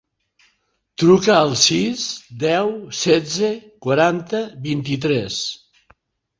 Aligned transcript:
Truca 1.03 1.35
al 1.41 1.53
sis, 1.65 2.07
deu, 2.45 2.73
setze, 3.03 3.53
quaranta, 3.87 4.43
vint-i-tres. 4.67 5.41